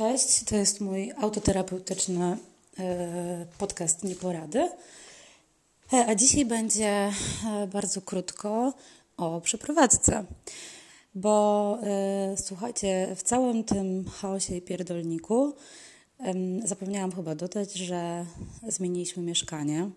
[0.00, 2.36] Cześć, to jest mój autoterapeutyczny
[2.78, 4.68] e, podcast Nieporady.
[5.92, 8.72] E, a dzisiaj będzie e, bardzo krótko
[9.16, 10.24] o przeprowadzce.
[11.14, 11.78] Bo
[12.36, 15.54] słuchajcie, w całym tym chaosie i pierdolniku
[16.64, 18.26] zapomniałam chyba dodać, że
[18.68, 19.90] zmieniliśmy mieszkanie.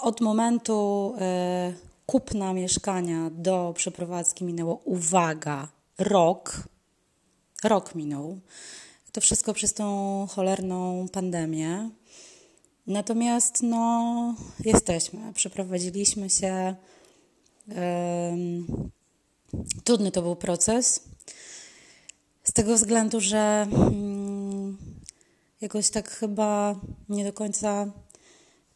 [0.00, 1.14] Od momentu
[2.06, 5.68] kupna mieszkania do przeprowadzki minęło, uwaga,
[5.98, 6.68] rok
[7.64, 8.40] Rok minął.
[9.12, 11.90] To wszystko przez tą cholerną pandemię.
[12.86, 15.32] Natomiast no, jesteśmy.
[15.32, 16.74] Przeprowadziliśmy się.
[19.84, 21.02] Trudny to był proces.
[22.44, 24.76] Z tego względu, że um,
[25.60, 27.92] jakoś tak chyba nie do końca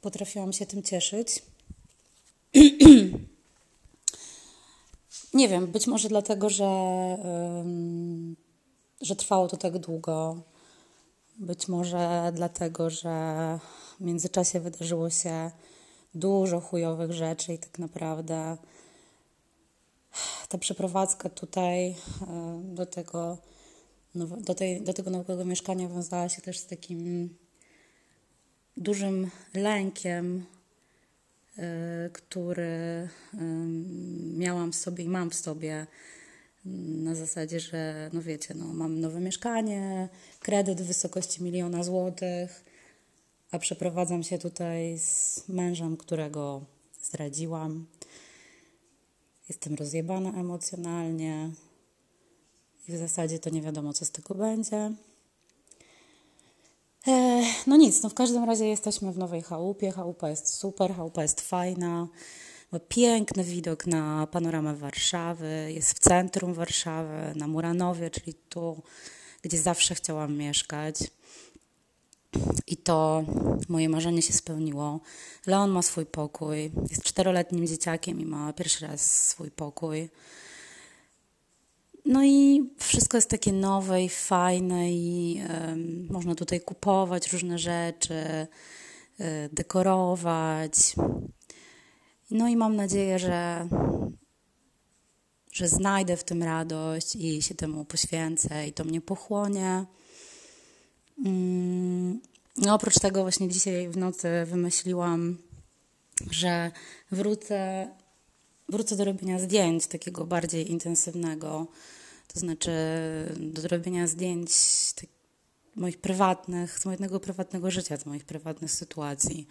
[0.01, 1.43] potrafiłam się tym cieszyć.
[5.35, 6.67] nie wiem, być może dlatego, że
[9.01, 10.43] że trwało to tak długo.
[11.37, 13.59] Być może dlatego, że
[14.01, 15.51] w międzyczasie wydarzyło się
[16.15, 18.57] dużo chujowych rzeczy i tak naprawdę
[20.49, 21.95] ta przeprowadzka tutaj e,
[22.65, 23.39] do tego,
[24.15, 27.29] do, tej, do tego nowego mieszkania wiązała się też z takim
[28.77, 30.47] dużym lękiem,
[31.59, 33.09] e, który
[34.37, 35.87] miałam w sobie i mam w sobie
[36.65, 40.09] na zasadzie, że no wiecie, no, mam nowe mieszkanie,
[40.41, 42.65] kredyt w wysokości miliona złotych,
[43.51, 46.65] a przeprowadzam się tutaj z mężem, którego
[47.03, 47.87] zdradziłam.
[49.49, 51.51] Jestem rozjebana emocjonalnie
[52.89, 54.93] i w zasadzie to nie wiadomo, co z tego będzie.
[57.67, 59.93] No nic, no w każdym razie jesteśmy w nowej chałupie.
[59.93, 62.09] Chałupa jest super, chałupa jest fajna.
[62.73, 68.83] Ma piękny widok na panoramę Warszawy, jest w centrum Warszawy, na Muranowie, czyli tu,
[69.43, 70.97] gdzie zawsze chciałam mieszkać.
[72.67, 73.25] I to
[73.69, 75.01] moje marzenie się spełniło.
[75.47, 80.09] Leon ma swój pokój, jest czteroletnim dzieciakiem i ma pierwszy raz swój pokój.
[82.05, 88.47] No i wszystko jest takie nowe i fajne, i um, można tutaj kupować różne rzeczy,
[89.21, 90.95] y, dekorować.
[92.31, 93.69] No i mam nadzieję, że,
[95.53, 99.87] że znajdę w tym radość i się temu poświęcę i to mnie pochłonie.
[101.25, 102.21] Mm,
[102.57, 105.39] no oprócz tego właśnie dzisiaj w nocy wymyśliłam,
[106.31, 106.71] że
[107.11, 107.89] wrócę,
[108.69, 111.67] wrócę do robienia zdjęć takiego bardziej intensywnego,
[112.35, 112.73] to znaczy
[113.39, 114.53] do robienia zdjęć
[114.93, 115.11] tak,
[115.77, 119.47] moich prywatnych, z mojego prywatnego życia, z moich prywatnych sytuacji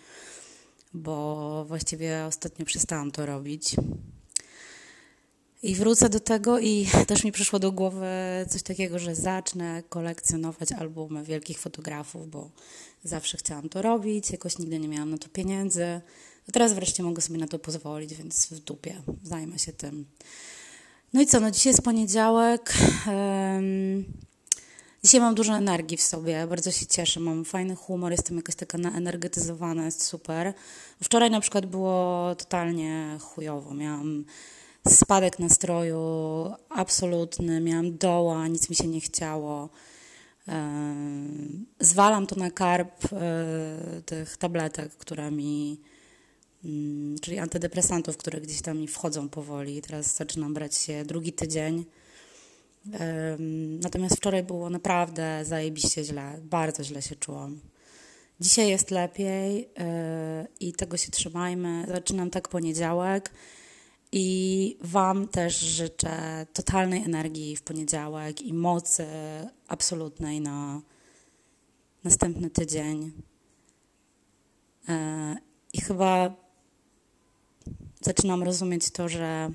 [0.93, 3.75] bo właściwie ostatnio przestałam to robić.
[5.63, 8.07] I wrócę do tego i też mi przyszło do głowy
[8.49, 12.51] coś takiego, że zacznę kolekcjonować albumy wielkich fotografów, bo
[13.03, 16.01] zawsze chciałam to robić, jakoś nigdy nie miałam na to pieniędzy.
[16.49, 20.05] A teraz wreszcie mogę sobie na to pozwolić, więc w dupie zajmę się tym.
[21.13, 22.73] No i co, no dzisiaj jest poniedziałek.
[23.07, 24.28] Um,
[25.03, 28.77] Dzisiaj mam dużo energii w sobie, bardzo się cieszę, mam fajny humor, jestem jakaś taka
[28.77, 30.53] naenergetyzowana, jest super.
[31.03, 34.25] Wczoraj na przykład było totalnie chujowo, miałam
[34.87, 35.99] spadek nastroju
[36.69, 39.69] absolutny, miałam doła, nic mi się nie chciało.
[41.79, 45.79] Zwalam to na karb e, tych tabletek, które mi,
[46.65, 49.81] mm, czyli antydepresantów, które gdzieś tam mi wchodzą powoli.
[49.81, 51.85] Teraz zaczynam brać się drugi tydzień.
[53.81, 57.59] Natomiast wczoraj było naprawdę zajebiście źle, bardzo źle się czułam.
[58.39, 61.85] Dzisiaj jest lepiej e, i tego się trzymajmy.
[61.87, 63.31] Zaczynam tak poniedziałek
[64.11, 69.05] i Wam też życzę totalnej energii w poniedziałek i mocy
[69.67, 70.81] absolutnej na
[72.03, 73.11] następny tydzień.
[74.89, 75.35] E,
[75.73, 76.35] I chyba
[78.01, 79.51] zaczynam rozumieć to, że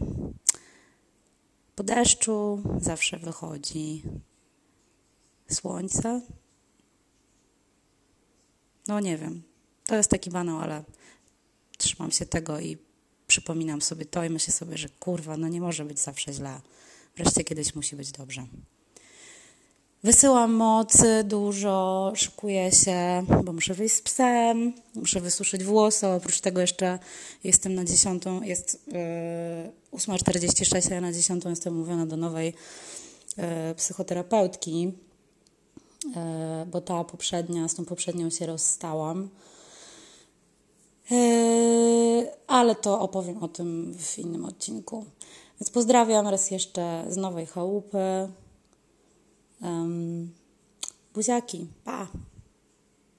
[1.74, 4.02] po deszczu zawsze wychodzi
[5.50, 6.20] słońce.
[8.88, 9.42] No nie wiem.
[9.86, 10.84] To jest taki banał, ale
[11.78, 12.78] trzymam się tego i
[13.26, 16.60] przypominam sobie to i myślę sobie, że kurwa, no nie może być zawsze źle.
[17.16, 18.46] Wreszcie kiedyś musi być dobrze.
[20.04, 26.06] Wysyłam mocy dużo, szykuję się, bo muszę wyjść z psem, muszę wysuszyć włosy.
[26.06, 26.98] Oprócz tego jeszcze
[27.44, 32.54] jestem na dziesiątą, jest yy, 8.46, a ja na dziesiątą jestem umówiona do nowej
[33.36, 33.44] yy,
[33.76, 34.92] psychoterapeutki, yy,
[36.66, 39.28] bo ta poprzednia, z tą poprzednią się rozstałam.
[41.10, 45.04] Yy, ale to opowiem o tym w innym odcinku.
[45.60, 48.28] Więc pozdrawiam raz jeszcze z nowej chałupy.
[49.60, 50.32] 嗯，
[51.12, 52.10] 不下去吧。